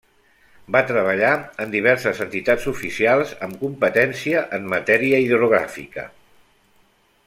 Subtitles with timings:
[0.75, 1.33] Va treballar
[1.65, 6.11] en diverses entitats oficials amb competència en matèria hidrogràfica.